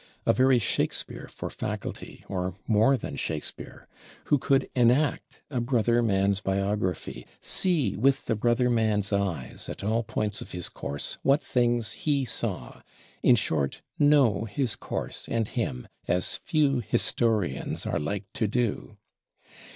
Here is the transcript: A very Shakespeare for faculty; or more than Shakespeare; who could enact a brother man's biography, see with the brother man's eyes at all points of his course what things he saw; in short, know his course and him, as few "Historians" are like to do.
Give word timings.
A 0.25 0.33
very 0.33 0.57
Shakespeare 0.57 1.27
for 1.31 1.51
faculty; 1.51 2.25
or 2.27 2.55
more 2.65 2.97
than 2.97 3.17
Shakespeare; 3.17 3.87
who 4.25 4.39
could 4.39 4.67
enact 4.75 5.43
a 5.51 5.61
brother 5.61 6.01
man's 6.01 6.41
biography, 6.41 7.27
see 7.39 7.95
with 7.95 8.25
the 8.25 8.35
brother 8.35 8.67
man's 8.67 9.13
eyes 9.13 9.69
at 9.69 9.83
all 9.83 10.01
points 10.01 10.41
of 10.41 10.53
his 10.53 10.69
course 10.69 11.19
what 11.21 11.43
things 11.43 11.91
he 11.91 12.25
saw; 12.25 12.81
in 13.21 13.35
short, 13.35 13.83
know 13.99 14.45
his 14.45 14.75
course 14.75 15.27
and 15.29 15.49
him, 15.49 15.87
as 16.07 16.35
few 16.37 16.79
"Historians" 16.83 17.85
are 17.85 17.99
like 17.99 18.25
to 18.33 18.47
do. 18.47 18.97